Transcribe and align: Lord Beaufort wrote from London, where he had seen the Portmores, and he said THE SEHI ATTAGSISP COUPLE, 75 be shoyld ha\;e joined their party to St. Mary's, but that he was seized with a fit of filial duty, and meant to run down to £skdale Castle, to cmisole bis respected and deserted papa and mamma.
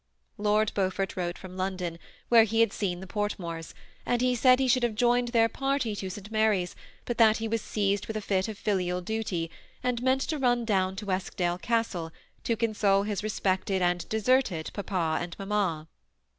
Lord 0.39 0.71
Beaufort 0.73 1.15
wrote 1.15 1.37
from 1.37 1.55
London, 1.55 1.99
where 2.29 2.43
he 2.45 2.61
had 2.61 2.73
seen 2.73 3.01
the 3.01 3.05
Portmores, 3.05 3.75
and 4.03 4.19
he 4.19 4.33
said 4.33 4.57
THE 4.57 4.65
SEHI 4.67 4.79
ATTAGSISP 4.79 4.81
COUPLE, 4.81 4.89
75 4.89 4.89
be 4.89 4.89
shoyld 4.89 4.89
ha\;e 4.89 4.97
joined 4.97 5.27
their 5.27 5.49
party 5.49 5.95
to 5.97 6.09
St. 6.09 6.31
Mary's, 6.31 6.75
but 7.05 7.17
that 7.19 7.37
he 7.37 7.47
was 7.47 7.61
seized 7.61 8.07
with 8.07 8.17
a 8.17 8.21
fit 8.21 8.47
of 8.47 8.57
filial 8.57 9.01
duty, 9.01 9.51
and 9.83 10.01
meant 10.01 10.21
to 10.21 10.39
run 10.39 10.65
down 10.65 10.95
to 10.95 11.05
£skdale 11.05 11.61
Castle, 11.61 12.11
to 12.43 12.57
cmisole 12.57 13.05
bis 13.05 13.21
respected 13.21 13.83
and 13.83 14.09
deserted 14.09 14.71
papa 14.73 15.19
and 15.21 15.37
mamma. 15.37 15.87